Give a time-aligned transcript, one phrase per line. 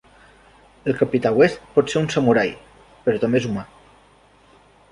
[0.93, 2.55] El capità West pot ser un samurai,
[3.05, 3.67] però també és humà.